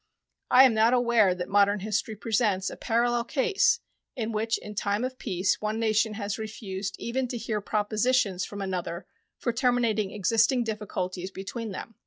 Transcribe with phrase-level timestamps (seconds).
[0.49, 3.81] I am not aware that modern history presents a parallel case
[4.15, 8.63] in which in time of peace one nation has refused even to hear propositions from
[8.63, 9.05] another
[9.37, 11.93] for terminating existing difficulties between them.